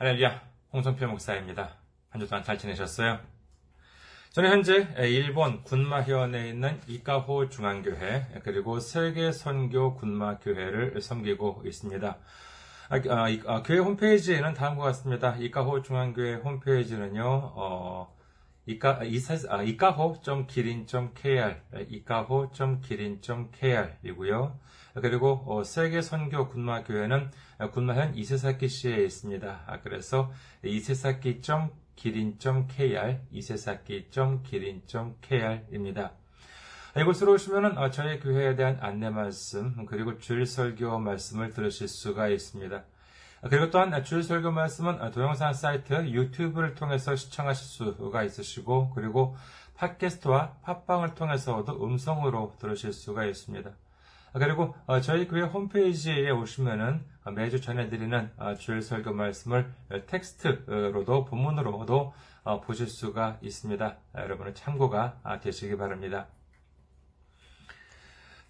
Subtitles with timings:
[0.00, 0.40] 할렐루야,
[0.72, 1.76] 홍성필 목사입니다.
[2.08, 3.20] 한 주 동안 잘 지내셨어요?
[4.30, 12.16] 저는 현재 일본 군마현에 있는 이카호 중앙교회 그리고 세계선교 군마교회를 섬기고 있습니다.
[12.88, 15.36] 아, 아, 아, 교회 홈페이지에는 다음과 같습니다.
[15.36, 17.22] 이카호 중앙교회 홈페이지는요,
[17.54, 18.16] 어,
[18.66, 21.56] 이카, 이사, 아, 이카호.기린.kr,
[21.88, 24.58] 이카호.기린.kr이고요.
[24.94, 27.30] 그리고 어, 세계 선교 군마 교회는
[27.72, 29.64] 군마현 이세사키 시에 있습니다.
[29.66, 30.30] 아, 그래서
[30.64, 36.12] 이세사키.기린.kr, 이세사키.기린.kr입니다.
[36.96, 42.82] 이곳으로 오시면은 어, 저희 교회에 대한 안내 말씀 그리고 주일 설교 말씀을 들으실 수가 있습니다.
[43.48, 49.34] 그리고 또한 주일 설교 말씀은 동영상 사이트 유튜브를 통해서 시청하실 수가 있으시고 그리고
[49.76, 53.70] 팟캐스트와 팟빵을 통해서도 음성으로 들으실 수가 있습니다.
[54.34, 57.04] 그리고 저희 교회 홈페이지에 오시면은
[57.34, 59.72] 매주 전해드리는 주일 설교 말씀을
[60.06, 62.12] 텍스트로도 본문으로도
[62.64, 63.96] 보실 수가 있습니다.
[64.16, 66.26] 여러분의 참고가 되시기 바랍니다.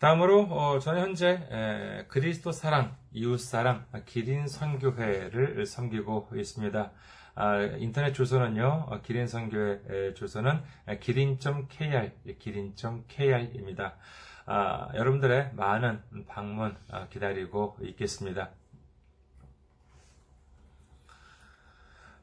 [0.01, 6.91] 다음으로 어, 저는 현재 에, 그리스도 사랑, 이웃 사랑, 기린 선교회를 섬기고 있습니다.
[7.35, 10.63] 아, 인터넷 주소는요, 어, 기린 선교회 주소는
[11.01, 13.95] 기린.kr, 기린.kr입니다.
[14.47, 18.49] 아, 여러분들의 많은 방문 아, 기다리고 있겠습니다.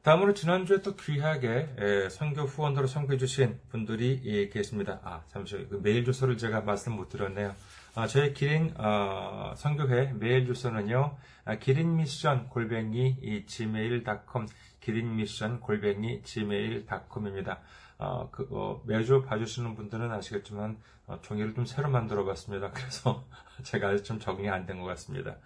[0.02, 5.00] 다음으로 지난주에 또 귀하게 선교 후원으로 선교해 주신 분들이 계십니다.
[5.02, 7.54] 아, 잠시 그 메일 주소를 제가 말씀 못 드렸네요.
[7.94, 11.16] 아, 저희 기린 어, 선교회 메일 주소는요.
[11.44, 14.46] 아, 기린 미션 골뱅이 gmail.com
[14.80, 17.60] 기린 미션 골뱅이 gmail.com입니다.
[17.98, 22.70] 어, 그, 어, 매주 봐주시는 분들은 아시겠지만 어, 종이를 좀 새로 만들어 봤습니다.
[22.72, 23.26] 그래서
[23.62, 25.36] 제가 좀 적응이 안 된 것 같습니다.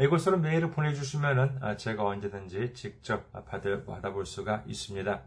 [0.00, 5.22] 이곳으로 메일을 보내주시면은 아, 제가 언제든지 직접 받을, 받아볼 수가 있습니다.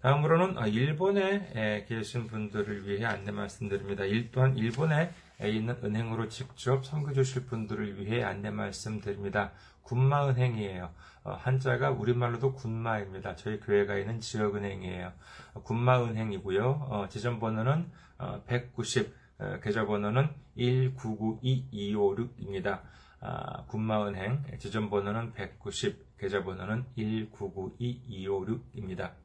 [0.04, 4.04] 다음으로는 아, 일본에 계신 분들을 위해 안내 말씀드립니다.
[4.32, 9.53] 또한 일본에 있는 은행으로 직접 선거 주실 분들을 위해 안내 말씀드립니다.
[9.81, 10.91] 군마은행이에요.
[11.25, 13.34] 어, 한자가 우리말로도 군마입니다.
[13.37, 15.10] 저희 교회가 있는 지역은행이에요.
[15.62, 16.88] 군마은행이고요.
[16.91, 17.91] 어, 지점 번호는
[18.44, 20.28] 190, 어, 계좌번호는
[20.59, 22.82] 1992256입니다.
[23.21, 29.24] 아, 군마은행 지점 번호는 190, 계좌번호는 1992256입니다.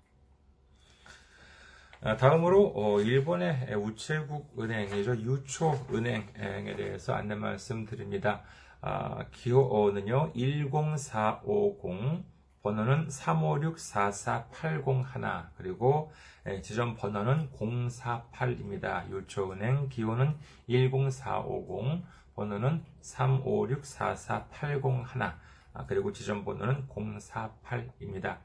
[2.02, 8.42] 아, 다음으로 어, 일본의 우체국 은행이죠 유초 은행에 대해서 안내 말씀드립니다.
[8.80, 12.24] 아, 기호는요 10450
[12.64, 16.14] 번호는 356-44801 그리고
[16.62, 19.12] 지점 번호는 048입니다.
[19.12, 20.38] 유초은행 기호는
[20.68, 25.34] 10450 번호는 356-44801
[25.74, 28.38] 아, 그리고 지점 번호는 048입니다.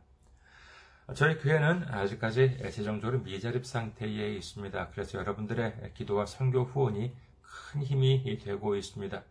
[1.13, 4.89] 저희 교회는 아직까지 재정적으로 미자립 상태에 있습니다.
[4.89, 9.23] 그래서 여러분들의 기도와 선교 후원이 큰 힘이 되고 있습니다.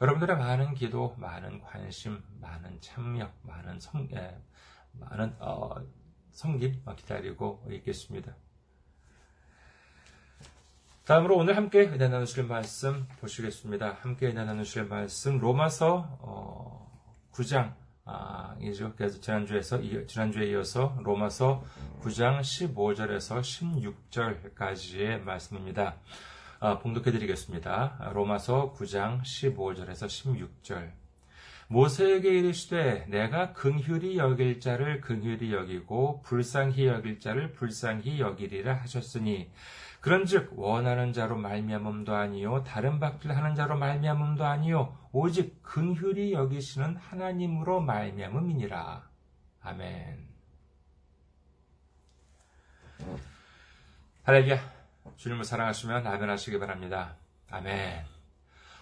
[0.00, 4.36] 여러분들의 많은 기도, 많은 관심, 많은 참여, 많은 성, 예,
[4.92, 5.76] 많은 어,
[6.32, 8.34] 성김 기다리고 있겠습니다.
[11.04, 13.98] 다음으로 오늘 함께 은혜 나누실 말씀 보시겠습니다.
[14.00, 17.76] 함께 은혜 나누실 말씀 로마서 어, 9장 아,
[18.60, 18.92] 이죠.
[18.96, 21.64] 그래서 지난주에서, 지난주에 이어서 로마서
[22.02, 23.40] 9장 15절에서
[24.12, 25.96] 16절까지의 말씀입니다.
[26.60, 28.10] 아, 봉독해 드리겠습니다.
[28.12, 30.06] 로마서 9장 15절에서
[30.62, 31.00] 16절.
[31.68, 39.52] 모세에게 이르시되 내가 긍휼히 여길 자를 긍휼히 여기고 불쌍히 여길 자를 불쌍히 여기리라 하셨으니
[40.00, 47.80] 그런즉 원하는 자로 말미암음도 아니요 다른 박질 하는 자로 말미암음도 아니요 오직 긍휼히 여기시는 하나님으로
[47.80, 49.08] 말미암음이니라.
[49.62, 50.28] 아멘.
[54.22, 54.58] 할렐루야.
[55.16, 57.16] 주님을 사랑하시면 아멘 하시기 바랍니다.
[57.50, 58.04] 아멘.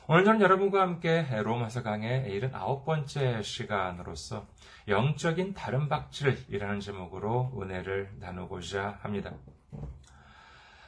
[0.07, 4.47] 오늘 저는 여러분과 함께 로마서 강의 79번째 시간으로서
[4.87, 9.33] 영적인 다른 박질이라는 제목으로 은혜를 나누고자 합니다.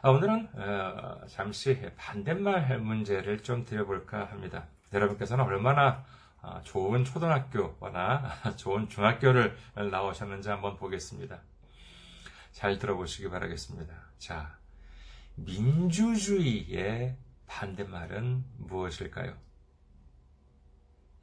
[0.02, 4.66] 아, 오늘은 어, 잠시 반대말 문제를 좀 드려볼까 합니다.
[4.92, 6.04] 여러분께서는 얼마나
[6.42, 9.56] 아, 좋은 초등학교나 좋은 중학교를
[9.90, 11.40] 나오셨는지 한번 보겠습니다.
[12.52, 13.94] 잘 들어보시기 바라겠습니다.
[14.18, 14.56] 자,
[15.36, 17.16] 민주주의의
[17.46, 19.34] 반대말은 무엇일까요?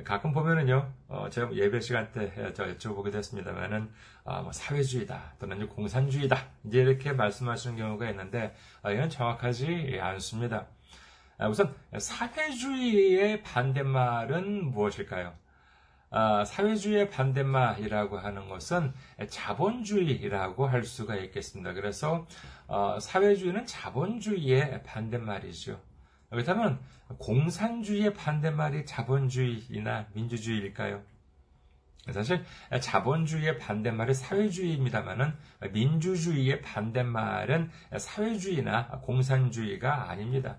[0.04, 3.92] 가끔 보면은요, 어, 제가 예배 시간 때 여쭤보기도 했습니다만은,
[4.26, 10.68] 어, 뭐 사회주의다, 또는 공산주의다, 이제 이렇게 말씀하시는 경우가 있는데, 어, 이건 정확하지 않습니다.
[11.40, 15.36] 아, 우선, 사회주의의 반대말은 무엇일까요?
[16.10, 18.92] 아, 사회주의의 반대말이라고 하는 것은
[19.30, 21.74] 자본주의라고 할 수가 있겠습니다.
[21.74, 22.26] 그래서,
[22.66, 25.80] 어, 사회주의는 자본주의의 반대말이죠.
[26.32, 26.80] 그렇다면
[27.20, 31.04] 공산주의의 반대말이 자본주의나 민주주의일까요?
[32.12, 32.44] 사실
[32.82, 35.34] 자본주의의 반대말이 사회주의입니다만은
[35.72, 40.58] 민주주의의 반대말은 사회주의나 공산주의가 아닙니다.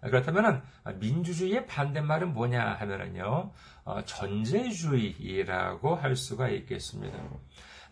[0.00, 0.62] 그렇다면
[0.96, 3.52] 민주주의의 반대말은 뭐냐 하면은요
[3.84, 7.18] 어, 전제주의라고 할 수가 있겠습니다.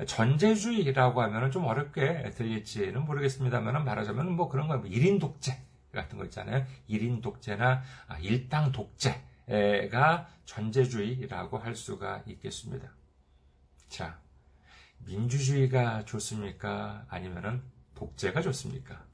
[0.06, 5.56] 전제주의라고 하면은 좀 어렵게 들릴지는 모르겠습니다만 말하자면 뭐 그런 거 1인 독재
[5.92, 6.66] 같은 거 있잖아요.
[6.90, 12.88] 1인 독재나 아, 일당 독재가 전제주의라고 할 수가 있겠습니다.
[13.88, 14.18] 자,
[14.98, 17.06] 민주주의가 좋습니까?
[17.08, 17.62] 아니면은
[17.94, 19.04] 독재가 좋습니까?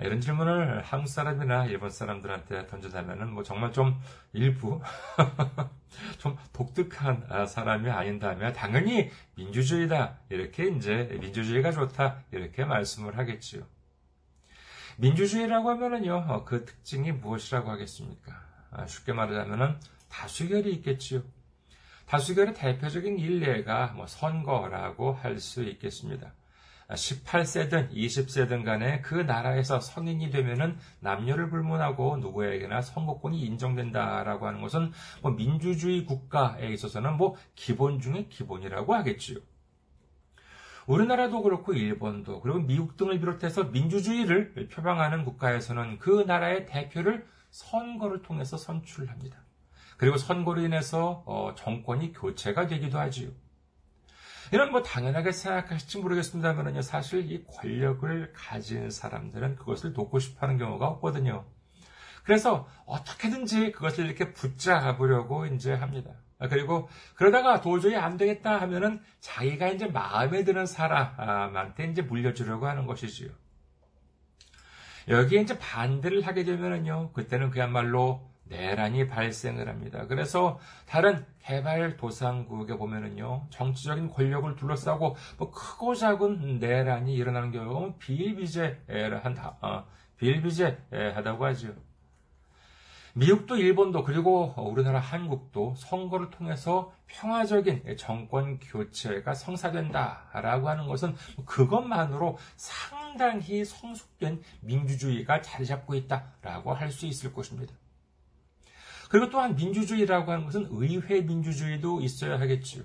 [0.00, 4.00] 이런 질문을 한국 사람이나 일본 사람들한테 던져다면은 뭐 정말 좀
[4.32, 4.80] 일부
[6.18, 13.62] 좀 독특한 아, 사람이 아닌다면 당연히 민주주의다 이렇게 이제 민주주의가 좋다 이렇게 말씀을 하겠지요.
[14.96, 18.32] 민주주의라고 하면은요, 어, 그 특징이 무엇이라고 하겠습니까?
[18.70, 21.22] 아, 쉽게 말하자면은 다수결이 있겠지요.
[22.06, 26.32] 다수결의 대표적인 일례가 뭐 선거라고 할 수 있겠습니다.
[26.90, 34.92] 18세든 아, 20세든 간에 그 나라에서 성인이 되면은 남녀를 불문하고 누구에게나 선거권이 인정된다라고 하는 것은
[35.22, 39.38] 뭐 민주주의 국가에 있어서는 뭐 기본 중의 기본이라고 하겠지요.
[40.86, 48.58] 우리나라도 그렇고 일본도 그리고 미국 등을 비롯해서 민주주의를 표방하는 국가에서는 그 나라의 대표를 선거를 통해서
[48.58, 49.38] 선출합니다.
[49.96, 53.30] 그리고 선거로 인해서 어, 정권이 교체가 되기도 하지요.
[54.54, 56.80] 이런 뭐 당연하게 생각하실지 모르겠습니다만요.
[56.82, 61.44] 사실 이 권력을 가진 사람들은 그것을 돕고 싶어 하는 경우가 없거든요.
[62.22, 66.12] 그래서 어떻게든지 그것을 이렇게 붙잡으려고 이제 합니다.
[66.38, 72.86] 아, 그리고 그러다가 도저히 안 되겠다 하면은 자기가 이제 마음에 드는 사람한테 이제 물려주려고 하는
[72.86, 73.30] 것이지요.
[75.08, 80.06] 여기에 이제 반대를 하게 되면은요, 그때는 그야말로 내란이 발생을 합니다.
[80.06, 89.58] 그래서 다른 개발 도상국에 보면은요, 정치적인 권력을 둘러싸고 뭐 크고 작은 내란이 일어나는 경우가 비일비재한다,
[89.60, 89.84] 어,
[90.18, 91.74] 비일비재하다고 하죠.
[93.16, 101.14] 미국도 일본도 그리고 우리나라 한국도 선거를 통해서 평화적인 정권 교체가 성사된다라고 하는 것은
[101.46, 107.72] 그것만으로 상당히 성숙된 민주주의가 자리 잡고 있다라고 할 수 있을 것입니다.
[109.14, 112.82] 그리고 또한 민주주의라고 하는 것은 의회 민주주의도 있어야 하겠지요.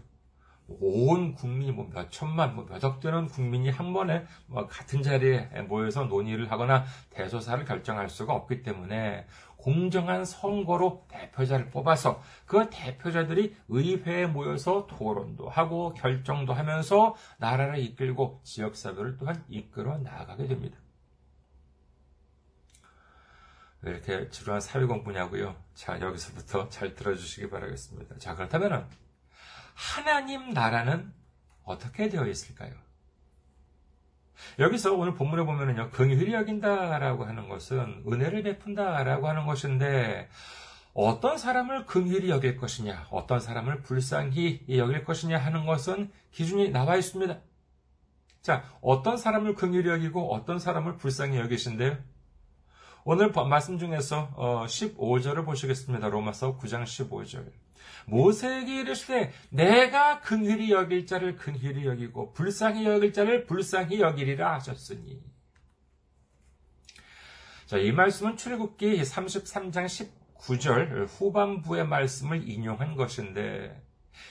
[0.68, 6.04] 온 국민이 뭐 몇 천만, 뭐 몇억 되는 국민이 한 번에 뭐 같은 자리에 모여서
[6.04, 9.26] 논의를 하거나 대소사를 결정할 수가 없기 때문에
[9.58, 19.18] 공정한 선거로 대표자를 뽑아서 그 대표자들이 의회에 모여서 토론도 하고 결정도 하면서 나라를 이끌고 지역사회를
[19.18, 20.78] 또한 이끌어 나가게 됩니다.
[23.82, 25.56] 왜 이렇게 지루한 사회 공부냐고요?
[25.74, 28.18] 자, 여기서부터 잘 들어주시기 바라겠습니다.
[28.18, 28.88] 자, 그렇다면
[29.74, 31.14] 하나님 나라는
[31.64, 32.74] 어떻게 되어 있을까요?
[34.58, 40.30] 여기서 오늘 본문에 보면은요, 긍휼히 여긴다라고 하는 것은 은혜를 베푼다라고 하는 것인데,
[40.94, 47.40] 어떤 사람을 긍휼히 여길 것이냐, 어떤 사람을 불쌍히 여길 것이냐 하는 것은 기준이 나와 있습니다.
[48.42, 51.98] 자, 어떤 사람을 긍휼히 여기고 어떤 사람을 불쌍히 여기신데요?
[53.06, 56.10] 오늘 말씀 중에서 15절을 보시겠습니다.
[56.10, 57.52] 로마서 9장 15절.
[58.06, 65.22] 모세에게 이르시되 내가 근휼히 여길 자를 근휼히 여기고 불쌍히 여길 자를 불쌍히 여기리라 하셨으니.
[67.66, 69.86] 자, 이 말씀은 출애굽기 33장
[70.38, 73.82] 19절 후반부의 말씀을 인용한 것인데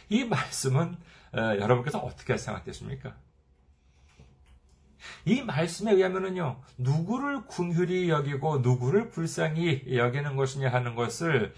[0.09, 0.97] 이 말씀은
[1.35, 3.17] 여러분께서 어떻게 생각되십니까?
[5.25, 11.55] 이 말씀에 의하면은요, 누구를 궁휼히 여기고 누구를 불쌍히 여기는 것이냐 하는 것을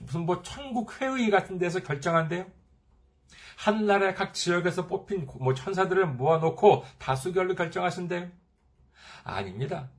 [0.00, 2.46] 무슨 뭐 천국 회의 같은 데서 결정한대요.
[3.56, 8.28] 한 나라의 각 지역에서 뽑힌 뭐 천사들을 모아놓고 다수결로 결정하신대요.
[9.22, 9.90] 아닙니다.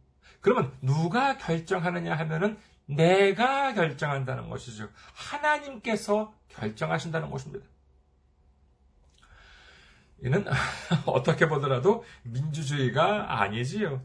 [0.42, 4.90] 그러면 누가 결정하느냐 하면은 내가 결정한다는 것이죠.
[5.14, 7.66] 하나님께서 결정하신다는 것입니다.
[10.26, 10.44] 이는
[11.06, 14.02] 어떻게 보더라도 민주주의가 아니지요.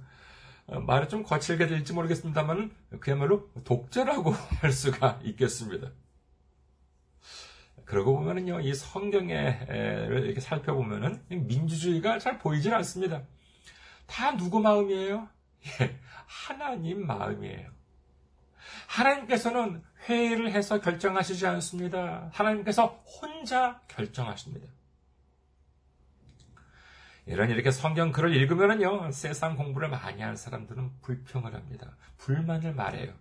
[0.66, 5.90] 어, 말을 좀 거칠게 들릴지 모르겠습니다만 그야말로 독재라고 할 수가 있겠습니다.
[7.86, 13.22] 그러고 보면은요, 이 성경에를 이렇게 살펴보면은 민주주의가 잘 보이질 않습니다.
[14.06, 15.26] 다 누구 마음이에요?
[15.80, 17.68] 예, 하나님 마음이에요.
[18.86, 22.28] 하나님께서는 회의를 해서 결정하시지 않습니다.
[22.32, 24.68] 하나님께서 혼자 결정하십니다.
[27.30, 31.96] 이런 이렇게 성경 글을 읽으면요, 세상 공부를 많이 하는 사람들은 불평을 합니다.
[32.18, 33.12] 불만을 말해요.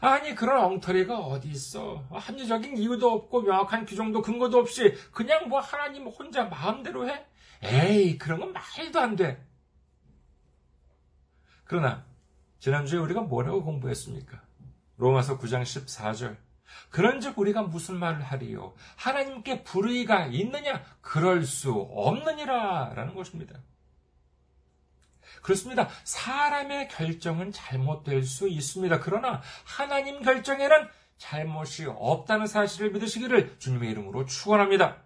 [0.00, 2.04] 아니, 그런 엉터리가 어디 있어?
[2.10, 7.24] 합리적인 이유도 없고, 명확한 규정도 근거도 없이, 그냥 뭐 하나님 혼자 마음대로 해?
[7.62, 9.40] 에이, 그런 건 말도 안 돼.
[11.62, 12.04] 그러나,
[12.58, 14.42] 지난주에 우리가 뭐라고 공부했습니까?
[14.96, 16.36] 로마서 9장 14절.
[16.90, 18.74] 그런즉 우리가 무슨 말을 하리요?
[18.96, 20.84] 하나님께 불의가 있느냐?
[21.00, 22.92] 그럴 수 없느니라.
[22.94, 23.58] 라는 것입니다.
[25.42, 25.88] 그렇습니다.
[26.04, 29.00] 사람의 결정은 잘못될 수 있습니다.
[29.00, 30.88] 그러나 하나님 결정에는
[31.18, 35.02] 잘못이 없다는 사실을 믿으시기를 주님의 이름으로 축원합니다.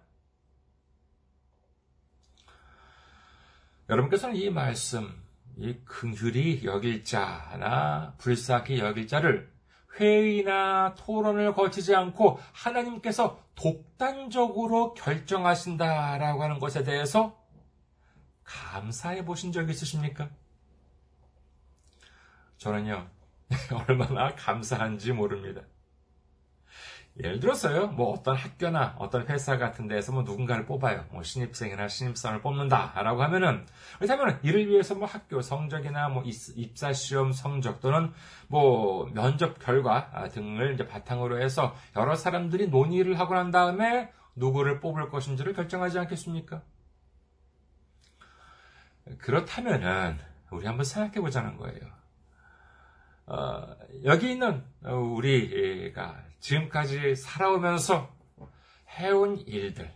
[3.89, 5.23] 여러분께서는 이 말씀,
[5.55, 9.56] 이 긍휼히 여길 자나 불쌍히 여길 자를
[9.99, 17.37] 회의나 토론을 거치지 않고 하나님께서 독단적으로 결정하신다라고 하는 것에 대해서
[18.43, 20.29] 감사해 보신 적 있으십니까?
[22.57, 23.07] 저는요,
[23.87, 25.61] 얼마나 감사한지 모릅니다.
[27.19, 31.05] 예를 들어서요, 뭐 어떤 학교나 어떤 회사 같은 데서 뭐 누군가를 뽑아요.
[31.11, 33.65] 뭐 신입생이나 신입사원을 뽑는다라고 하면은
[33.97, 38.13] 그렇다면 이를 위해서 뭐 학교 성적이나 뭐 입사 시험 성적 또는
[38.47, 45.09] 뭐 면접 결과 등을 이제 바탕으로 해서 여러 사람들이 논의를 하고 난 다음에 누구를 뽑을
[45.09, 46.61] 것인지를 결정하지 않겠습니까?
[49.17, 50.19] 그렇다면은
[50.51, 51.97] 우리 한번 생각해 보자는 거예요.
[53.25, 58.09] 어, 여기 있는 우리가 지금까지 살아오면서
[58.89, 59.91] 해온 일들,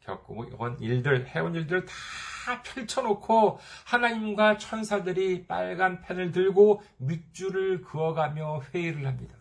[0.00, 9.36] 겪어온 일들, 해온 일들 다 펼쳐놓고 하나님과 천사들이 빨간 펜을 들고 밑줄을 그어가며 회의를 합니다.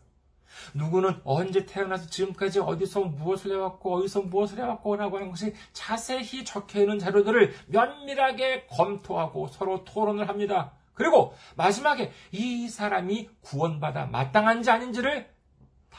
[0.74, 6.82] 누구는 언제 태어나서 지금까지 어디서 무엇을 해왔고 어디서 무엇을 해왔고 라고 하는 것이 자세히 적혀
[6.82, 10.74] 있는 자료들을 면밀하게 검토하고 서로 토론을 합니다.
[10.94, 15.33] 그리고 마지막에 이 사람이 구원받아 마땅한지 아닌지를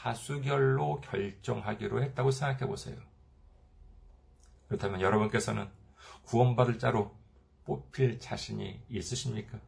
[0.05, 2.95] 다수결로 결정하기로 했다고 생각해 보세요.
[4.67, 5.67] 그렇다면 여러분께서는
[6.25, 7.11] 구원받을 자로
[7.65, 9.59] 뽑힐 자신이 있으십니까?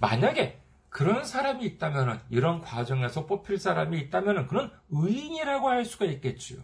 [0.00, 6.58] 만약에 그런 사람이 있다면 이런 과정에서 뽑힐 사람이 있다면 그는 의인이라고 할 수가 있겠지요.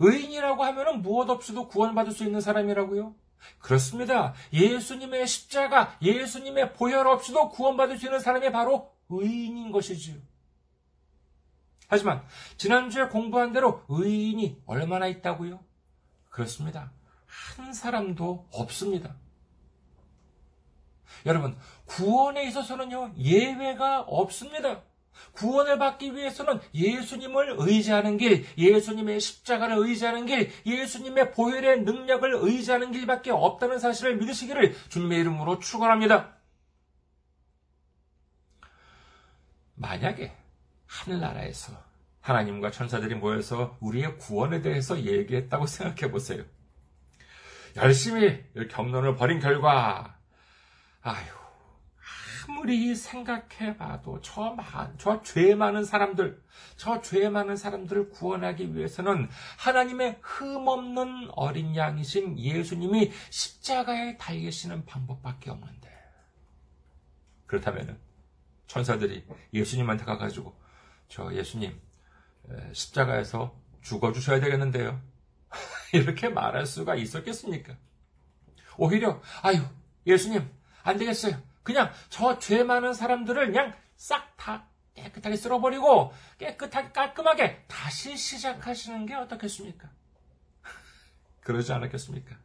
[0.00, 3.14] 의인이라고 하면 무엇 없이도 구원받을 수 있는 사람이라고요?
[3.58, 4.34] 그렇습니다.
[4.52, 10.31] 예수님의 십자가, 예수님의 보혈 없이도 구원받을 수 있는 사람이 바로 의인인 것이지요.
[11.92, 12.22] 하지만
[12.56, 15.60] 지난주에 공부한 대로 의인이 얼마나 있다고요?
[16.30, 16.90] 그렇습니다.
[17.26, 19.14] 한 사람도 없습니다.
[21.26, 24.80] 여러분, 구원에 있어서는요, 예외가 없습니다.
[25.32, 33.30] 구원을 받기 위해서는 예수님을 의지하는 길, 예수님의 십자가를 의지하는 길, 예수님의 보혈의 능력을 의지하는 길밖에
[33.30, 36.38] 없다는 사실을 믿으시기를 주님의 이름으로 축원합니다.
[39.74, 40.41] 만약에
[40.92, 41.72] 하늘나라에서
[42.20, 46.44] 하나님과 천사들이 모여서 우리의 구원에 대해서 얘기했다고 생각해 보세요.
[47.76, 50.18] 열심히 경론을 벌인 결과
[51.00, 51.24] 아유,
[52.46, 54.56] 아무리 생각해봐도 저,
[54.98, 56.40] 저죄 많은 사람들,
[56.76, 65.90] 저 죄 많은 사람들을 구원하기 위해서는 하나님의 흠없는 어린 양이신 예수님이 십자가에 달리시는 방법밖에 없는데.
[67.46, 67.98] 그렇다면
[68.66, 70.54] 천사들이 예수님한테 가가지고
[71.08, 71.78] 저 예수님
[72.72, 75.00] 십자가에서 죽어주셔야 되겠는데요.
[75.92, 77.76] 이렇게 말할 수가 있었겠습니까?
[78.78, 79.60] 오히려 아유
[80.06, 80.48] 예수님
[80.82, 81.40] 안 되겠어요.
[81.62, 89.14] 그냥 저 죄 많은 사람들을 그냥 싹 다 깨끗하게 쓸어버리고 깨끗하게 깔끔하게 다시 시작하시는 게
[89.14, 89.88] 어떻겠습니까?
[91.40, 92.36] 그러지 않았겠습니까?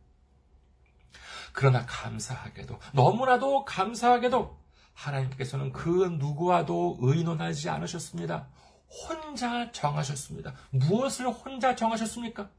[1.54, 4.60] 그러나 감사하게도 너무나도 감사하게도
[4.98, 8.48] 하나님께서는 그 누구와도 의논하지 않으셨습니다.
[8.90, 10.54] 혼자 정하셨습니다.
[10.72, 12.50] 무엇을 혼자 정하셨습니까?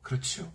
[0.00, 0.50] 그렇지요.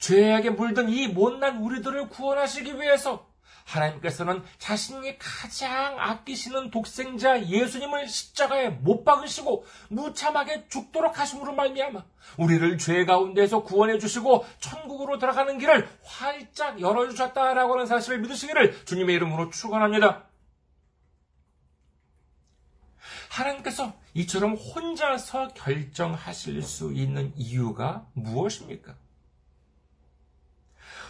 [0.00, 3.30] 죄악에 물든 이 못난 우리들을 구원하시기 위해서
[3.64, 12.04] 하나님께서는 자신이 가장 아끼시는 독생자 예수님을 십자가에 못 박으시고 무참하게 죽도록 하심으로 말미암아
[12.38, 19.14] 우리를 죄 가운데서 구원해 주시고 천국으로 들어가는 길을 활짝 열어 주셨다라고 하는 사실을 믿으시기를 주님의
[19.14, 20.31] 이름으로 축원합니다.
[23.32, 28.94] 하나님께서 이처럼 혼자서 결정하실 수 있는 이유가 무엇입니까?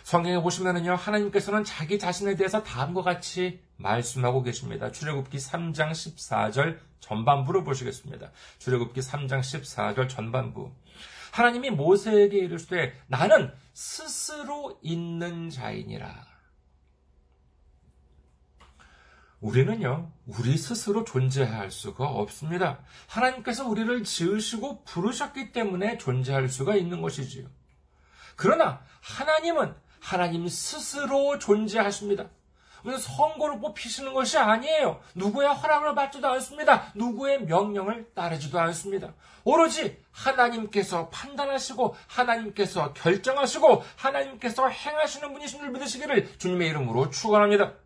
[0.05, 4.91] 성경에 보시면은요, 하나님께서는 자기 자신에 대해서 다음과 같이 말씀하고 계십니다.
[4.91, 8.31] 출애굽기 3장 14절 전반부를 보시겠습니다.
[8.59, 10.71] 출애굽기 3장 14절 전반부.
[11.33, 16.32] 하나님이 모세에게 이르시되 나는 스스로 있는 자이니라.
[19.43, 22.79] 우리는요, 우리 스스로 존재할 수가 없습니다.
[23.09, 27.49] 하나님께서 우리를 지으시고 부르셨기 때문에 존재할 수가 있는 것이지요.
[28.37, 32.31] 그러나 하나님은 하나님 스스로 존재하십니다.
[32.85, 35.01] 무슨 선거를 뽑히시는 것이 아니에요.
[35.15, 36.93] 누구의 허락을 받지도 않습니다.
[36.95, 39.13] 누구의 명령을 따르지도 않습니다.
[39.45, 47.82] 오로지 하나님께서 판단하시고 하나님께서 결정하시고 하나님께서 행하시는 분이신 줄 믿으시기를 주님의 이름으로 축원합니다.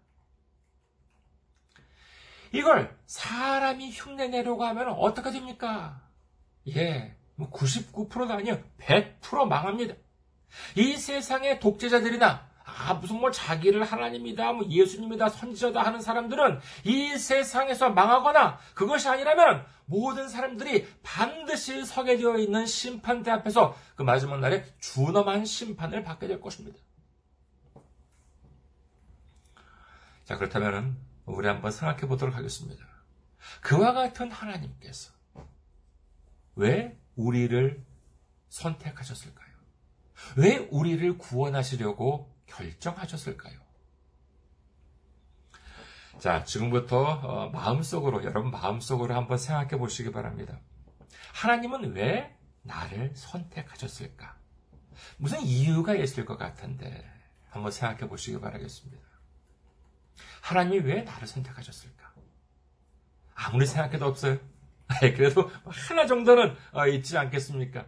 [2.57, 6.01] 이걸 사람이 흉내 내려고 하면 어떻게 됩니까?
[6.75, 9.95] 예, 뭐 99%가 아니요 100% 망합니다.
[10.75, 17.91] 이 세상의 독재자들이나 아 무슨 뭐 자기를 하나님이다 뭐 예수님이다 선지자다 하는 사람들은 이 세상에서
[17.91, 25.45] 망하거나 그것이 아니라면 모든 사람들이 반드시 서게 되어 있는 심판대 앞에서 그 마지막 날에 준엄한
[25.45, 26.79] 심판을 받게 될 것입니다.
[30.25, 32.85] 자 그렇다면은 우리 한번 생각해 보도록 하겠습니다.
[33.61, 35.13] 그와 같은 하나님께서
[36.55, 37.85] 왜 우리를
[38.49, 39.47] 선택하셨을까요?
[40.37, 43.67] 왜 우리를 구원하시려고 결정하셨을까요?
[46.19, 50.59] 자, 지금부터 어, 마음속으로, 여러분 마음속으로 한번 생각해 보시기 바랍니다.
[51.35, 54.35] 하나님은 왜 나를 선택하셨을까?
[55.19, 57.05] 무슨 이유가 있을 것 같은데,
[57.51, 59.06] 한번 생각해 보시기 바라겠습니다.
[60.47, 62.13] 하나님이 왜 나를 선택하셨을까?
[63.35, 64.39] 아무리 생각해도 없어요.
[65.01, 67.85] 그래도 하나 정도는 어, 있지 않겠습니까?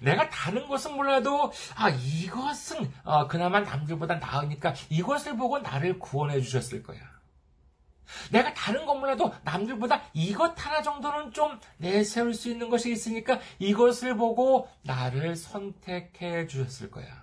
[0.00, 6.84] 내가 다른 것은 몰라도 아 이것은 어, 그나마 남들보다 나으니까 이것을 보고 나를 구원해 주셨을
[6.84, 7.00] 거야.
[8.30, 14.16] 내가 다른 건 몰라도 남들보다 이것 하나 정도는 좀 내세울 수 있는 것이 있으니까 이것을
[14.16, 17.21] 보고 나를 선택해 주셨을 거야.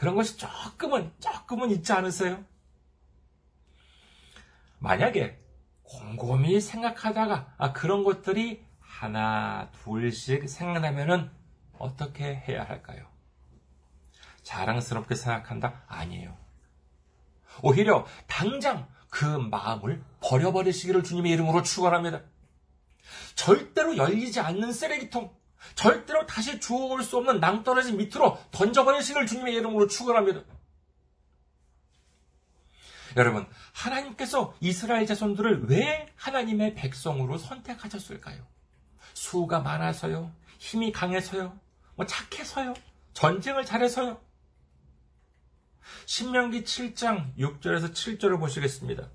[0.00, 2.42] 그런 것이 조금은, 조금은 있지 않으세요?
[4.78, 5.38] 만약에
[5.82, 11.30] 곰곰이 생각하다가 아, 그런 것들이 하나, 둘씩 생각나면은
[11.78, 13.06] 어떻게 해야 할까요?
[14.42, 15.82] 자랑스럽게 생각한다?
[15.86, 16.34] 아니에요.
[17.62, 22.22] 오히려 당장 그 마음을 버려버리시기를 주님의 이름으로 축원합니다.
[23.34, 25.30] 절대로 열리지 않는 쓰레기통,
[25.74, 30.42] 절대로 다시 주워올 수 없는 낭떠러지 밑으로 던져버리시기를 주님의 이름으로 축원합니다.
[33.16, 38.46] 여러분, 하나님께서 이스라엘 자손들을 왜 하나님의 백성으로 선택하셨을까요?
[39.14, 40.32] 수가 많아서요?
[40.58, 41.58] 힘이 강해서요?
[41.96, 42.74] 뭐 착해서요?
[43.12, 44.20] 전쟁을 잘해서요?
[46.06, 49.08] 신명기 7장 6절에서 7절을 보시겠습니다.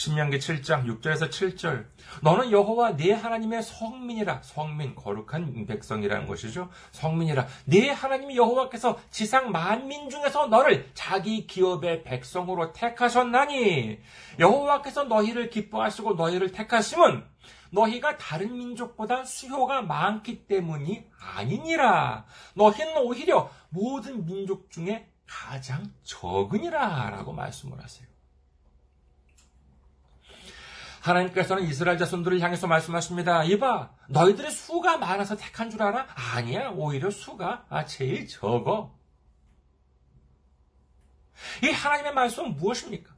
[0.00, 1.84] 신명기 7장 6절에서 7절.
[2.22, 4.40] 너는 여호와 네 하나님의 성민이라.
[4.42, 6.70] 성민 거룩한 백성이라는 것이죠.
[6.92, 7.46] 성민이라.
[7.66, 13.98] 네 하나님 여호와께서 지상 만민 중에서 너를 자기 기업의 백성으로 택하셨나니
[14.38, 17.22] 여호와께서 너희를 기뻐하시고 너희를 택하심은
[17.70, 21.04] 너희가 다른 민족보다 수요가 많기 때문이
[21.36, 22.24] 아니니라.
[22.54, 27.10] 너희는 오히려 모든 민족 중에 가장 적으니라.
[27.10, 28.08] 라고 말씀을 하세요.
[31.00, 33.44] 하나님께서는 이스라엘 자손들을 향해서 말씀하십니다.
[33.44, 36.06] 이봐, 너희들의 수가 많아서 택한 줄 알아?
[36.34, 38.98] 아니야, 오히려 수가 제일 적어.
[41.62, 43.14] 이 하나님의 말씀은 무엇입니까?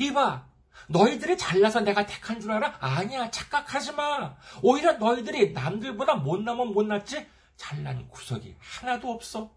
[0.00, 0.46] 이봐,
[0.88, 2.76] 너희들이 잘나서 내가 택한 줄 알아?
[2.80, 4.36] 아니야, 착각하지 마.
[4.62, 7.26] 오히려 너희들이 남들보다 못나면 못났지?
[7.56, 9.54] 잘난 구석이 하나도 없어.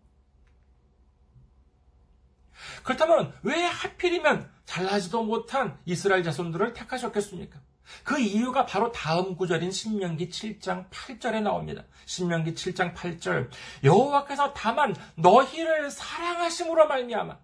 [2.83, 7.59] 그렇다면 왜 하필이면 잘나지도 못한 이스라엘 자손들을 택하셨겠습니까?
[8.03, 11.85] 그 이유가 바로 다음 구절인 신명기 7장 8절에 나옵니다.
[12.05, 13.49] 신명기 7장 8절
[13.83, 17.35] 여호와께서 다만 너희를 사랑하심으로 말미암아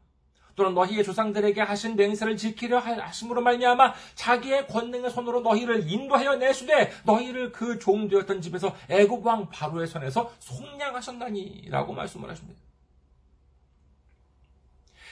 [0.56, 7.52] 또는 너희의 조상들에게 하신 맹세를 지키려 하심으로 말미암아 자기의 권능의 손으로 너희를 인도하여 내수되 너희를
[7.52, 12.65] 그 종 되었던 집에서 애굽 왕 바로의 손에서 속량하셨나니라고 말씀을 하십니다.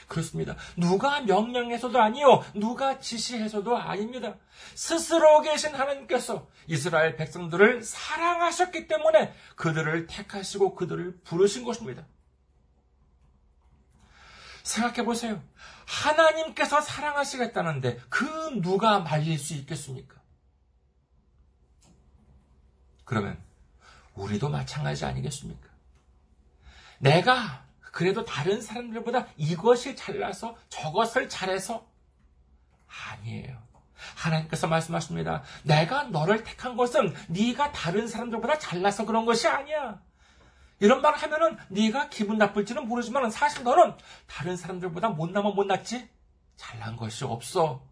[0.08, 0.56] 그렇습니다.
[0.76, 2.44] 누가 명령해서도 아니요.
[2.54, 4.36] 누가 지시해서도 아닙니다.
[4.74, 12.06] 스스로 계신 하나님께서 이스라엘 백성들을 사랑하셨기 때문에 그들을 택하시고 그들을 부르신 것입니다.
[14.62, 15.42] 생각해 보세요.
[15.86, 18.24] 하나님께서 사랑하시겠다는데 그
[18.62, 20.16] 누가 말릴 수 있겠습니까?
[23.04, 23.38] 그러면
[24.14, 25.68] 우리도 마찬가지 아니겠습니까?
[26.98, 27.63] 내가
[27.94, 31.86] 그래도 다른 사람들보다 이것이 잘나서 저것을 잘해서
[33.12, 33.56] 아니에요.
[34.16, 35.44] 하나님께서 말씀하십니다.
[35.62, 40.02] 내가 너를 택한 것은 네가 다른 사람들보다 잘나서 그런 것이 아니야.
[40.80, 46.08] 이런 말을 하면은 네가 기분 나쁠지는 모르지만 사실 너는 다른 사람들보다 못나면 못났지
[46.56, 47.86] 잘난 것이 없어.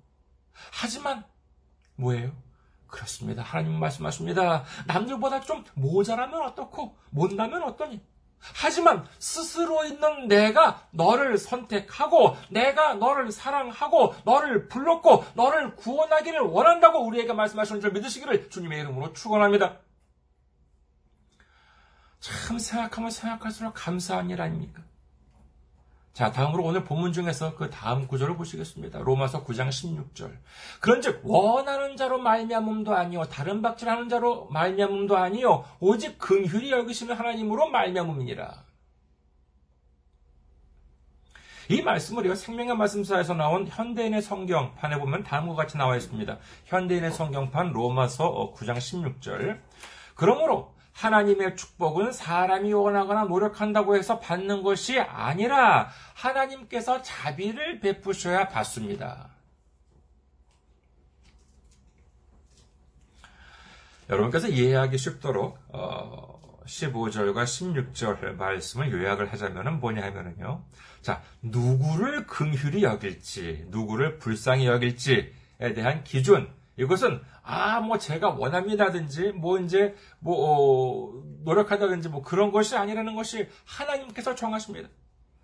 [0.72, 1.24] 하지만
[1.94, 2.32] 뭐예요?
[2.88, 3.44] 그렇습니다.
[3.44, 4.64] 하나님 말씀하십니다.
[4.88, 8.11] 남들보다 좀 모자라면 어떻고 못나면 어떠니?
[8.54, 17.32] 하지만 스스로 있는 내가 너를 선택하고 내가 너를 사랑하고 너를 불렀고 너를 구원하기를 원한다고 우리에게
[17.32, 19.78] 말씀하시는 줄 믿으시기를 주님의 이름으로 축원합니다.
[22.20, 24.82] 참 생각하면 생각할수록 감사한 일 아닙니까?
[26.12, 28.98] 자, 다음으로 오늘 본문 중에서 그 다음 구절을 보시겠습니다.
[28.98, 30.36] 로마서 9장 16절.
[30.80, 38.64] 그런즉 원하는 자로 말미암음도 아니요 다른 박질하는 자로 말미암음도 아니요 오직 긍휼히 여기시는 하나님으로 말미암음이니라.
[41.70, 46.36] 이 말씀을 이 생명의 말씀사에서 나온 현대인의 성경판에 보면 다음과 같이 나와 있습니다.
[46.66, 49.60] 현대인의 성경판 로마서 9장 16절.
[50.14, 59.30] 그러므로 하나님의 축복은 사람이 원하거나 노력한다고 해서 받는 것이 아니라 하나님께서 자비를 베푸셔야 받습니다.
[64.08, 70.62] 여러분께서 이해하기 쉽도록 15절과 어, 16절 말씀을 요약을 하자면 뭐냐 하면은요.
[71.00, 79.58] 자, 누구를 긍휼히 여길지, 누구를 불쌍히 여길지에 대한 기준, 이것은 아, 뭐 제가 원합니다든지 뭐
[79.58, 84.88] 이제 뭐 어, 노력하다든지 뭐 그런 것이 아니라는 것이 하나님께서 정하십니다.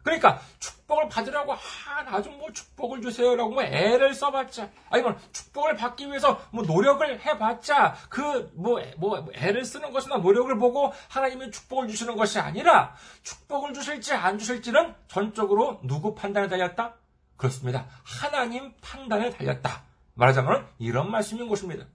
[0.03, 6.41] 그러니까 축복을 받으라고 아, 나좀 뭐 축복을 주세요라고 뭐 애를 써봤자 아니면 축복을 받기 위해서
[6.51, 12.39] 뭐 노력을 해봤자 그 뭐뭐 뭐 애를 쓰는 것이나 노력을 보고 하나님이 축복을 주시는 것이
[12.39, 16.95] 아니라 축복을 주실지 안 주실지는 전적으로 누구 판단에 달렸다?
[17.37, 17.87] 그렇습니다.
[18.03, 19.83] 하나님 판단에 달렸다.
[20.19, 21.87] 말하자면 이런 말씀인 것입니다.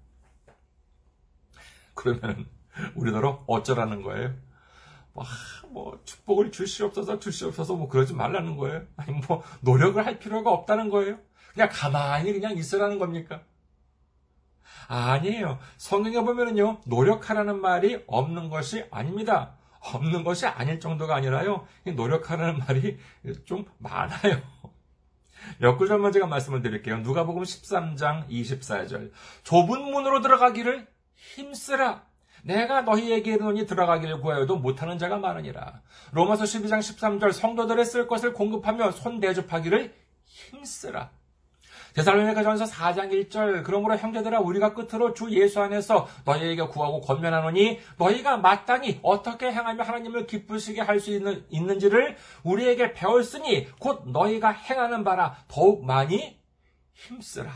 [1.93, 2.47] 그러면
[2.95, 4.33] 우리나라 어쩌라는 거예요?
[5.12, 5.25] 뭐,
[5.69, 8.83] 뭐 축복을 주시옵소서 주시옵소서 뭐 그러지 말라는 거예요?
[8.95, 11.19] 아니 뭐 노력을 할 필요가 없다는 거예요?
[11.53, 13.43] 그냥 가만히 그냥 있으라는 겁니까?
[14.88, 15.59] 아니에요.
[15.77, 19.55] 성경에 보면은요, 노력하라는 말이 없는 것이 아닙니다.
[19.79, 22.97] 없는 것이 아닐 정도가 아니라요, 노력하라는 말이
[23.45, 24.41] 좀 많아요.
[25.60, 26.97] 몇 구절만 제가 말씀을 드릴게요.
[26.99, 29.12] 누가복음 13장 24절.
[29.43, 32.06] 좁은 문으로 들어가기를 힘쓰라.
[32.43, 35.82] 내가 너희에게 이르노니 들어가기를 구하여도 못하는 자가 많으니라.
[36.12, 39.93] 로마서 12장 13절 성도들의 쓸 것을 공급하며 손 대접하기를
[40.25, 41.12] 힘쓰라.
[41.93, 48.99] 데살로니가전서 4장 1절 그러므로 형제들아 우리가 끝으로 주 예수 안에서 너희에게 구하고 권면하노니 너희가 마땅히
[49.03, 55.86] 어떻게 행하며 하나님을 기쁘시게 할 수 있는, 있는지를 우리에게 배웠으니 곧 너희가 행하는 바라 더욱
[55.86, 56.39] 많이
[56.93, 57.51] 힘쓰라.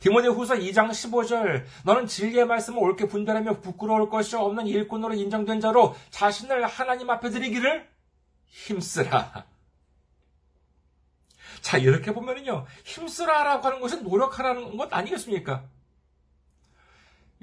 [0.00, 5.94] 디모데 후서 2장 15절 너는 진리의 말씀을 옳게 분별하며 부끄러울 것이 없는 일꾼으로 인정된 자로
[6.10, 7.88] 자신을 하나님 앞에 드리기를
[8.46, 9.44] 힘쓰라.
[11.62, 15.62] 자, 이렇게 보면은요, 힘쓰라라고 하는 것은 노력하라는 것 아니겠습니까?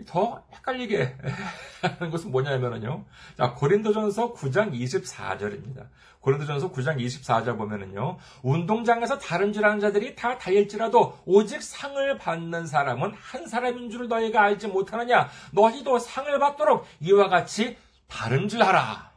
[0.06, 1.18] 더 헷갈리게
[1.82, 3.06] 하는 것은 뭐냐면은요.
[3.38, 5.88] 자, 고린도전서 9장 24절입니다.
[6.20, 8.18] 고린도전서 9장 24절 보면은요.
[8.44, 15.30] 운동장에서 다른질하는 자들이 다 달릴지라도 오직 상을 받는 사람은 한 사람인 줄 너희가 알지 못하느냐.
[15.52, 17.78] 너희도 상을 받도록 이와 같이
[18.08, 19.09] 다른 질하라.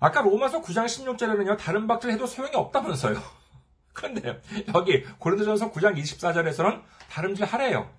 [0.00, 3.20] 아까 로마서 9장 16절에는요, 다른 박질 해도 소용이 없다면서요.
[3.92, 4.40] 그런데
[4.74, 7.90] 여기 고린도전서 9장 24절에서는 다름질 하래요.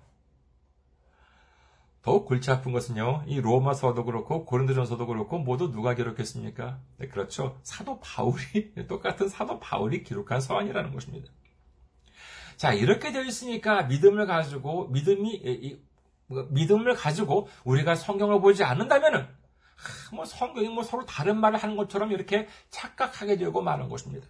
[2.02, 6.80] 더욱 골치 아픈 것은요, 이 로마서도 그렇고 고린도전서도 그렇고 모두 누가 기록했습니까?
[6.98, 7.60] 네, 그렇죠.
[7.62, 11.30] 사도 바울이 똑같은 사도 바울이 기록한 서한이라는 것입니다.
[12.56, 15.80] 자, 이렇게 되어 있으니까 믿음을 가지고 믿음이
[16.26, 19.28] 뭐, 믿음을 가지고 우리가 성경을 보지 않는다면은
[20.12, 24.26] 뭐 성경이 뭐 서로 다른 말을 하는 것처럼 이렇게 착각하게 되고 마는 것입니다.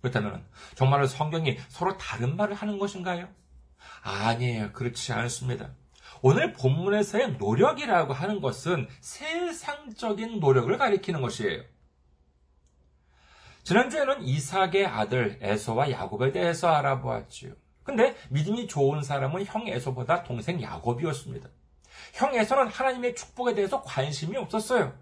[0.00, 3.28] 그렇다면 정말로 성경이 서로 다른 말을 하는 것인가요?
[4.02, 4.72] 아니에요.
[4.72, 5.70] 그렇지 않습니다.
[6.22, 11.62] 오늘 본문에서의 노력이라고 하는 것은 세상적인 노력을 가리키는 것이에요.
[13.64, 17.52] 지난주에는 이삭의 아들 에서와 야곱에 대해서 알아보았지요.
[17.82, 21.48] 근데 믿음이 좋은 사람은 형 에서보다 동생 야곱이었습니다.
[22.16, 24.94] 형 에서는 하나님의 축복에 대해서 관심이 없었어요.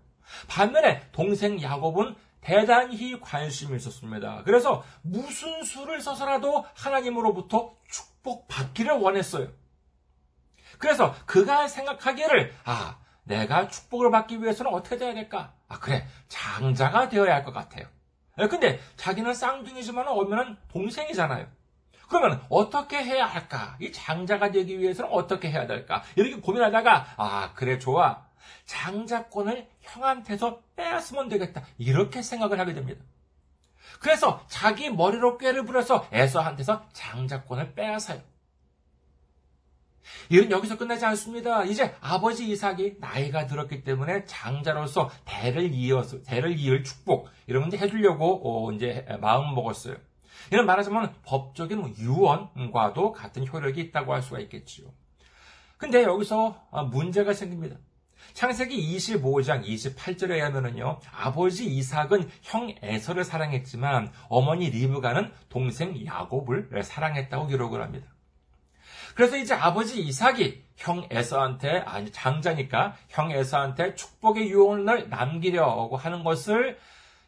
[0.48, 4.42] 반면에 동생 야곱은 대단히 관심이 있었습니다.
[4.44, 9.48] 그래서 무슨 수를 써서라도 하나님으로부터 축복받기를 원했어요.
[10.79, 15.55] 그래서 그가 생각하기를, 아, 내가 축복을 받기 위해서는 어떻게 돼야 될까?
[15.68, 17.87] 아, 그래, 장자가 되어야 할 것 같아요.
[18.40, 21.46] 예, 근데 자기는 쌍둥이지만 오면은 동생이잖아요.
[22.09, 23.77] 그러면 어떻게 해야 할까?
[23.81, 26.03] 이 장자가 되기 위해서는 어떻게 해야 될까?
[26.17, 28.25] 이렇게 고민하다가, 아, 그래, 좋아.
[28.67, 31.64] 장자권을 형한테서 빼앗으면 되겠다.
[31.79, 33.03] 이렇게 생각을 하게 됩니다.
[34.01, 38.21] 그래서 자기 머리로 꾀를 부려서 에서한테서 장자권을 빼앗아요.
[40.29, 41.64] 일은 여기서 끝나지 않습니다.
[41.64, 48.69] 이제 아버지 이삭이 나이가 들었기 때문에 장자로서 대를 이어서 대를 이을 축복 이런 건 해주려고
[48.69, 49.97] 어, 이제 마음 먹었어요.
[50.51, 54.88] 이런 말하자면 법적인 뭐 유언과도 같은 효력이 있다고 할 수가 있겠지요.
[55.77, 57.77] 근데 여기서 어, 문제가 생깁니다.
[58.33, 67.83] 창세기 25장 28절에 의하면요 아버지 이삭은 형 에서를 사랑했지만 어머니 리브가는 동생 야곱을 사랑했다고 기록을
[67.83, 68.14] 합니다.
[69.14, 76.79] 그래서 이제 아버지 이삭이 형 에서한테, 아니, 장자니까 형 에서한테 축복의 유언을 남기려고 하는 것을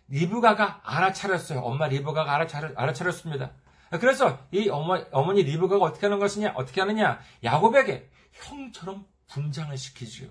[0.08, 1.60] 리브가가 알아차렸어요.
[1.60, 3.52] 엄마 리브가가 알아차렸, 알아차렸습니다.
[4.00, 10.28] 그래서 이 어머, 어머니 리브가가 어떻게 하는 것이냐, 어떻게 하느냐, 야곱에게 형처럼 분장을 시키지요.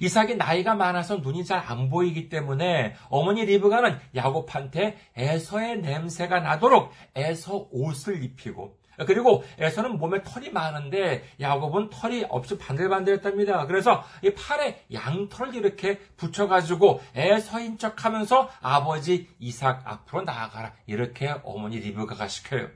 [0.00, 7.66] 이삭이 나이가 많아서 눈이 잘 안 보이기 때문에 어머니 리브가는 야곱한테 에서의 냄새가 나도록 에서
[7.70, 13.66] 옷을 입히고 그리고 에서는 몸에 털이 많은데 야곱은 털이 없이 반들반들했답니다.
[13.66, 22.28] 그래서 이 팔에 양털을 이렇게 붙여가지고 에서인 척하면서 아버지 이삭 앞으로 나아가라 이렇게 어머니 리브가가
[22.28, 22.68] 시켜요.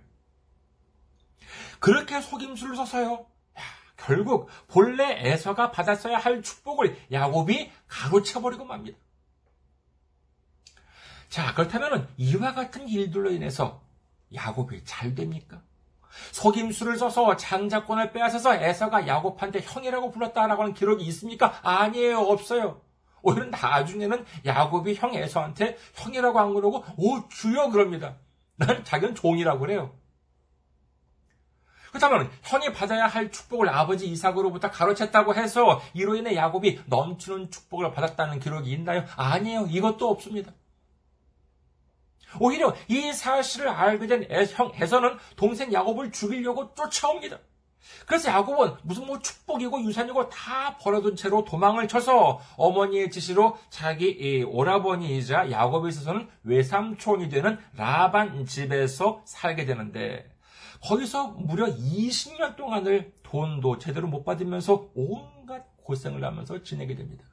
[1.79, 3.27] 그렇게 속임수를 써서요.
[3.97, 8.99] 결국 본래 에서가 받았어야 할 축복을 야곱이 가로채버리고 맙니다.
[11.29, 13.83] 자, 그렇다면 이와 같은 일들로 인해서
[14.35, 15.63] 야곱이 잘 됩니까?
[16.33, 21.59] 속임수를 써서 장자권을 빼앗아서 에서가 야곱한테 형이라고 불렀다라고 하는 기록이 있습니까?
[21.63, 22.21] 아니에요.
[22.21, 22.81] 없어요.
[23.23, 28.17] 오히려 나중에는 야곱이 형 에서한테 형이라고 안 그러고 오 주여 그럽니다.
[28.57, 29.95] 난 자기는 종이라고 그래요.
[31.91, 38.41] 그렇다면 형이 받아야 할 축복을 아버지 이삭으로부터 가로챘다고 해서 이로 인해 야곱이 넘치는 축복을 받았다는
[38.41, 39.05] 기록이 있나요?
[39.17, 39.67] 아니에요.
[39.71, 40.53] 이것도 없습니다.
[42.41, 47.39] 오히려 이 사실을 알게 된 형 에서는 동생 야곱을 죽이려고 쫓아옵니다.
[48.07, 55.51] 그래서 야곱은 무슨 뭐 축복이고 유산이고 다 버려둔 채로 도망을 쳐서 어머니의 지시로 자기 오라버니이자
[55.51, 60.31] 야곱에 있어서는 외삼촌이 되는 라반 집에서 살게 되는데
[60.83, 67.25] 거기서 무려 20년 동안을 돈도 제대로 못 받으면서 온갖 고생을 하면서 지내게 됩니다.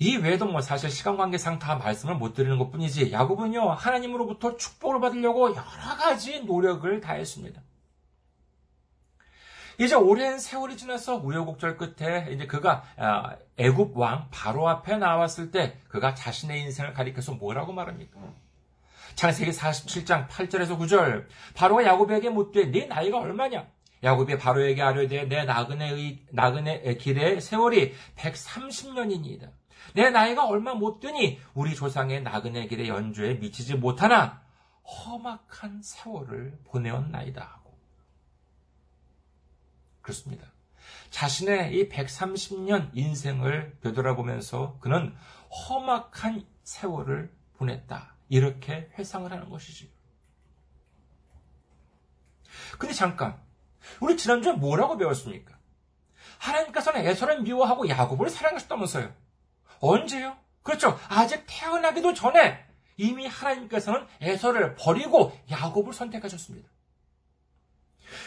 [0.00, 5.00] 이 외에도 뭐 사실 시간 관계상 다 말씀을 못 드리는 것 뿐이지 야곱은요 하나님으로부터 축복을
[5.00, 7.60] 받으려고 여러 가지 노력을 다했습니다.
[9.80, 15.78] 이제 오랜 세월이 지나서 우여곡절 끝에 이제 그가 아, 애굽 왕 바로 앞에 나왔을 때
[15.88, 18.20] 그가 자신의 인생을 가리켜서 뭐라고 말합니까?
[19.14, 23.66] 창세기 47장 8절에서 9절 바로가 야곱에게 묻되 네 나이가 얼마냐?
[24.02, 29.57] 야곱이 바로에게 아뢰되 내 나그네의 나그네 길의 세월이 130년이니이다.
[29.94, 34.42] 내 나이가 얼마 못 되니 우리 조상의 나그네 길의 연주에 미치지 못하나
[34.84, 37.78] 험악한 세월을 보내었나이다 하고
[40.00, 40.50] 그렇습니다.
[41.10, 45.14] 자신의 이 130년 인생을 되돌아보면서 그는
[45.50, 48.14] 험악한 세월을 보냈다.
[48.28, 49.90] 이렇게 회상을 하는 것이지.
[52.78, 53.40] 근데 잠깐,
[54.00, 55.58] 우리 지난주에 뭐라고 배웠습니까?
[56.38, 59.12] 하나님께서는 에서를 미워하고 야곱을 사랑하셨다면서요.
[59.80, 60.36] 언제요?
[60.62, 60.98] 그렇죠.
[61.08, 66.68] 아직 태어나기도 전에 이미 하나님께서는 에서를 버리고 야곱을 선택하셨습니다.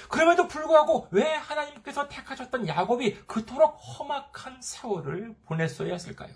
[0.10, 6.34] 그럼에도 불구하고 왜 하나님께서 택하셨던 야곱이 그토록 험악한 세월을 보냈어야 했을까요?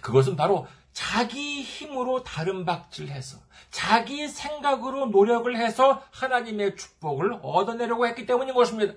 [0.00, 3.38] 그것은 바로 자기 힘으로 다른 박질해서
[3.70, 8.94] 자기 생각으로 노력을 해서 하나님의 축복을 얻어내려고 했기 때문인 것입니다.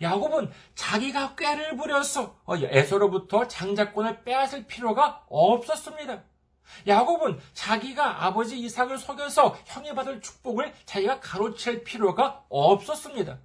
[0.00, 6.22] 야곱은 자기가 꾀를 부려서 어, 에서로부터 장자권을 빼앗을 필요가 없었습니다.
[6.86, 13.38] 야곱은 자기가 아버지 이삭을 속여서 형이 받을 축복을 자기가 가로챌 필요가 없었습니다.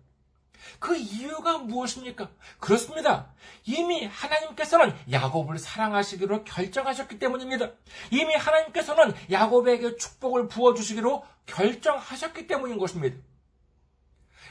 [0.80, 2.30] 그 이유가 무엇입니까?
[2.60, 3.32] 그렇습니다.
[3.66, 7.72] 이미 하나님께서는 야곱을 사랑하시기로 결정하셨기 때문입니다.
[8.12, 13.18] 이미 하나님께서는 야곱에게 축복을 부어주시기로 결정하셨기 때문인 것입니다.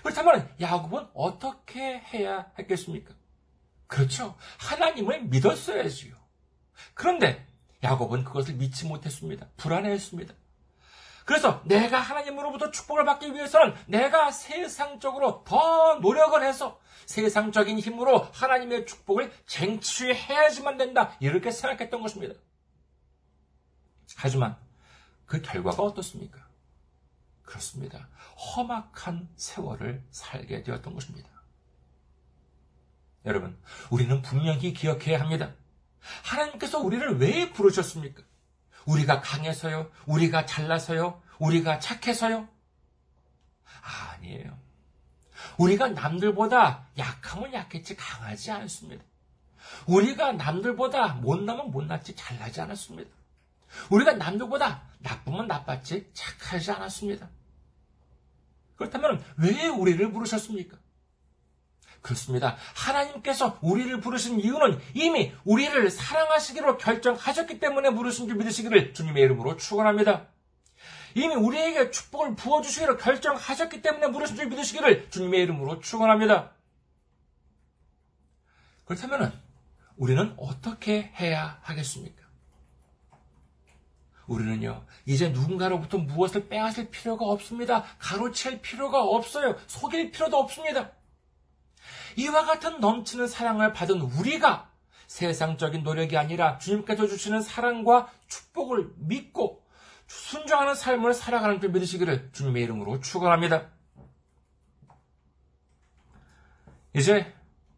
[0.03, 3.15] 그렇다면 야곱은 어떻게 해야 했겠습니까?
[3.87, 4.37] 그렇죠.
[4.59, 6.15] 하나님을 믿었어야지요.
[6.95, 7.47] 그런데
[7.83, 9.49] 야곱은 그것을 믿지 못했습니다.
[9.57, 10.35] 불안해했습니다.
[11.25, 19.33] 그래서 내가 하나님으로부터 축복을 받기 위해서는 내가 세상적으로 더 노력을 해서 세상적인 힘으로 하나님의 축복을
[19.47, 21.17] 쟁취해야지만 된다.
[21.21, 22.35] 이렇게 생각했던 것입니다.
[24.17, 24.57] 하지만
[25.27, 26.50] 그 결과가 어떻습니까?
[27.51, 28.09] 그렇습니다.
[28.37, 31.29] 험악한 세월을 살게 되었던 것입니다.
[33.27, 33.61] 여러분,
[33.91, 35.53] 우리는 분명히 기억해야 합니다.
[36.23, 38.23] 하나님께서 우리를 왜 부르셨습니까?
[38.87, 39.91] 우리가 강해서요?
[40.07, 41.21] 우리가 잘나서요?
[41.41, 42.49] 우리가 착해서요?
[44.15, 44.57] 아니에요.
[45.59, 49.05] 우리가 남들보다 약하면 약했지 강하지 않습니다.
[49.87, 53.11] 우리가 남들보다 못나면 못났지 잘나지 않았습니다.
[53.91, 57.29] 우리가 남들보다 나쁘면 나빴지 착하지 않았습니다.
[58.81, 60.79] 그렇다면 왜 우리를 부르셨습니까?
[62.01, 62.57] 그렇습니다.
[62.75, 70.29] 하나님께서 우리를 부르신 이유는 이미 우리를 사랑하시기로 결정하셨기 때문에 부르신 줄 믿으시기를 주님의 이름으로 축원합니다.
[71.15, 76.53] 이미 우리에게 축복을 부어주시기로 결정하셨기 때문에 부르신 줄 믿으시기를 주님의 이름으로 축원합니다.
[78.87, 79.39] 그렇다면
[79.97, 82.20] 우리는 어떻게 해야 하겠습니까?
[84.31, 87.83] 우리는요, 이제 누군가로부터 무엇을 빼앗을 필요가 없습니다.
[87.99, 89.57] 가로챌 필요가 없어요.
[89.67, 90.93] 속일 필요도 없습니다.
[92.17, 94.71] 이와 같은 넘치는 사랑을 받은 우리가
[95.09, 99.65] 세상적인 노력이 아니라 주님께서 주시는 사랑과 축복을 믿고
[100.07, 103.69] 순종하는 삶을 살아가는 줄 믿으시기를 주님의 이름으로 축원합니다.
[106.95, 107.33] 이제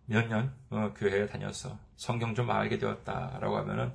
[0.05, 3.95] 몇년 어, 교회에 다녀서 성경 좀 알게 되었다라고 하면은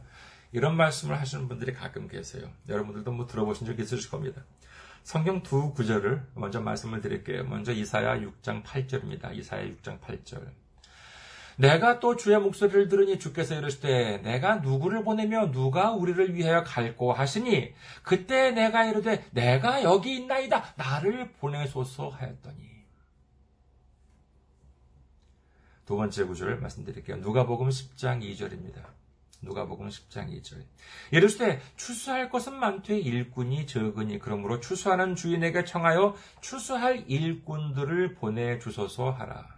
[0.51, 2.49] 이런 말씀을 하시는 분들이 가끔 계세요.
[2.69, 4.43] 여러분들도 뭐 들어보신 적 있으실 겁니다.
[5.03, 7.43] 성경 두 구절을 먼저 말씀을 드릴게요.
[7.45, 9.35] 먼저 이사야 6장 8절입니다.
[9.35, 10.51] 이사야 6장 8절.
[11.57, 17.73] 내가 또 주의 목소리를 들으니 주께서 이르시되 내가 누구를 보내며 누가 우리를 위하여 갈고 하시니
[18.03, 22.67] 그때 내가 이르되 내가 여기 있나이다 나를 보내소서 하였더니
[25.85, 27.17] 두 번째 구절 말씀드릴게요.
[27.17, 28.96] 누가복음 10장 2절입니다.
[29.41, 30.63] 누가복음 10장 2절.
[31.11, 39.57] 이르시되 추수할 것은 많되 일꾼이 적으니 그러므로 추수하는 주인에게 청하여 추수할 일꾼들을 보내 주소서 하라.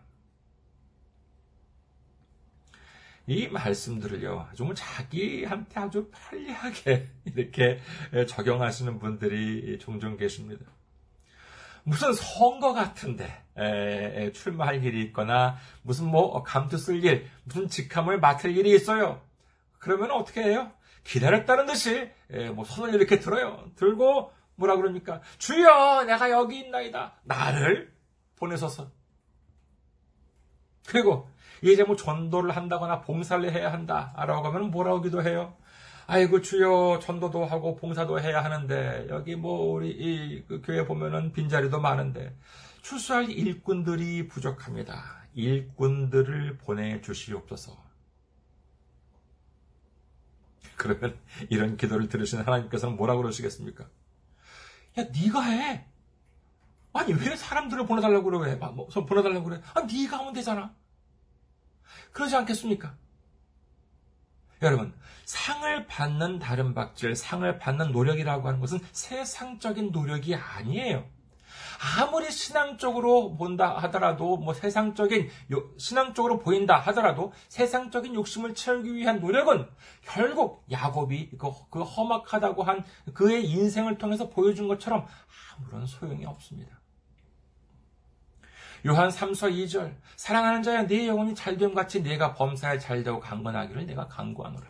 [3.27, 7.79] 이 말씀들을요, 좀 자기한테 아주 편리하게 이렇게
[8.27, 10.65] 적용하시는 분들이 종종 계십니다.
[11.83, 13.43] 무슨 선거 같은데
[14.33, 19.21] 출마할 일이 있거나 무슨 뭐 감투 쓸 일, 무슨 직함을 맡을 일이 있어요.
[19.79, 20.71] 그러면 어떻게 해요?
[21.03, 23.65] 기다렸다는 듯이 예, 뭐 손을 이렇게 들어요.
[23.75, 25.21] 들고 뭐라 그럽니까?
[25.37, 27.13] 주여, 내가 여기 있나이다.
[27.23, 27.93] 나를
[28.35, 28.91] 보내소서.
[30.87, 31.29] 그리고
[31.61, 34.13] 이제 뭐 전도를 한다거나 봉사를 해야 한다.
[34.17, 35.55] 라고 하면 뭐라고 기도해요?
[36.07, 41.79] 아이고 주여 전도도 하고 봉사도 해야 하는데 여기 뭐 우리 이 그 교회 보면은 빈자리도
[41.79, 42.35] 많은데
[42.81, 45.21] 출소할 일꾼들이 부족합니다.
[45.35, 47.77] 일꾼들을 보내 주시옵소서.
[50.79, 51.19] 그러면
[51.51, 53.83] 이런 기도를 들으신 하나님께서는 뭐라고 그러시겠습니까?
[54.97, 55.85] 야, 네가 해.
[56.93, 58.55] 아니 왜 사람들을 보내달라고 그래?
[58.55, 59.61] 뭐, 보내달라고 그래?
[59.75, 60.73] 아, 네가 하면 되잖아.
[62.11, 62.95] 그러지 않겠습니까?
[64.61, 64.93] 여러분,
[65.25, 71.07] 상을 받는 다른 박질, 상을 받는 노력이라고 하는 것은 세상적인 노력이 아니에요.
[71.79, 75.29] 아무리 신앙적으로 본다 하더라도 뭐 세상적인
[75.77, 79.65] 신앙적으로 보인다 하더라도 세상적인 욕심을 채우기 위한 노력은
[80.01, 85.07] 결국 야곱이 그, 그 험악하다고 한 그의 인생을 통해서 보여준 것처럼
[85.57, 86.79] 아무런 소용이 없습니다.
[88.85, 94.67] 요한 3서 2절 사랑하는 자야 네 영혼이 잘됨 같이 내가 범사에 잘되고 강건하기를 내가 강구하노라.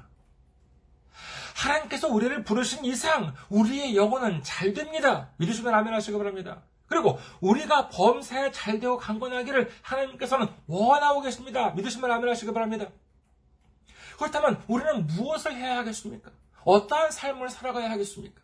[1.55, 5.29] 하나님께서 우리를 부르신 이상 우리의 영혼은 잘됩니다.
[5.37, 6.63] 믿으시면 아멘 하시기 바랍니다.
[6.89, 11.69] 그리고 우리가 범사에 잘 되고 강건하기를 하나님께서는 원하고 계십니다.
[11.69, 12.87] 믿으시면 아멘 하시기 바랍니다.
[14.17, 16.31] 그렇다면 우리는 무엇을 해야 하겠습니까?
[16.65, 18.41] 어떠한 삶을 살아가야 하겠습니까?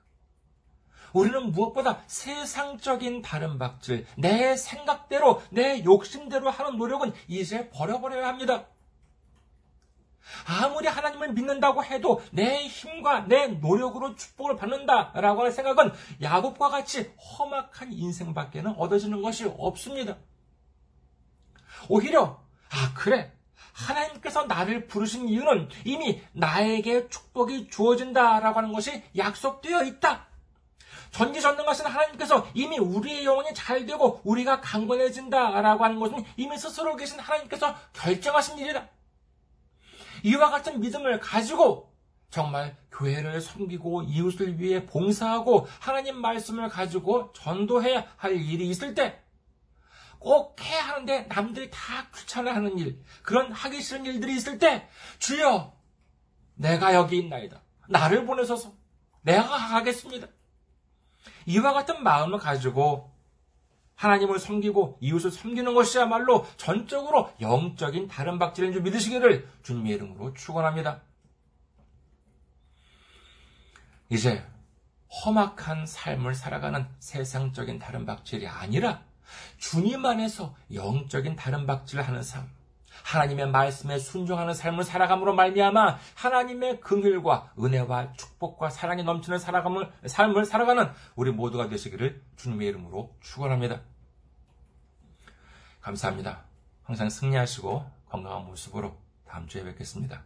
[1.12, 8.66] 우리는 무엇보다 세상적인 다른박질, 내 생각대로, 내 욕심대로 하는 노력은 이제 버려버려야 합니다.
[10.48, 17.94] 아무리 하나님을 믿는다고 해도 내 힘과 내 노력으로 축복을 받는다라고 하는 생각은 야곱과 같이 험악한
[17.94, 20.18] 인생밖에는 얻어지는 것이 없습니다.
[21.90, 23.32] 오히려 아 그래
[23.74, 30.28] 하나님께서 나를 부르신 이유는 이미 나에게 축복이 주어진다라고 하는 것이 약속되어 있다.
[31.12, 37.20] 전지전능 하신 하나님께서 이미 우리의 영혼이 잘 되고 우리가 강건해진다라고 하는 것은 이미 스스로 계신
[37.20, 38.90] 하나님께서 결정하신 일이다.
[40.26, 41.94] 이와 같은 믿음을 가지고
[42.30, 49.26] 정말 교회를 섬기고 이웃을 위해 봉사하고 하나님 말씀을 가지고 전도해야 할 일이 있을 때
[50.26, 55.72] 꼭 해야 하는데 남들이 다 귀찮아하는 일, 그런 하기 싫은 일들이 있을 때 주여
[56.56, 57.62] 내가 여기 있나이다.
[57.90, 58.74] 나를 보내소서.
[59.22, 60.28] 내가 가겠습니다.
[61.46, 63.15] 이와 같은 마음을 가지고
[63.96, 71.02] 하나님을 섬기고 이웃을 섬기는 것이야말로 전적으로 영적인 다른 박질인 줄 믿으시기를 주님의 이름으로 축원합니다.
[74.10, 74.46] 이제
[75.10, 79.04] 험악한 삶을 살아가는 세상적인 다른 박질이 아니라
[79.58, 82.50] 주님 안에서 영적인 다른 박질을 하는 삶,
[83.06, 90.90] 하나님의 말씀에 순종하는 삶을 살아감으로 말미암아 하나님의 긍휼과 은혜와 축복과 사랑이 넘치는 살아감을, 삶을 살아가는
[91.16, 93.82] 우리 모두가 되시기를 주님의 이름으로 축원합니다.
[95.82, 96.46] 감사합니다.
[96.84, 98.98] 항상 승리하시고 건강한 모습으로
[99.28, 100.24] 다음 주에 뵙겠습니다.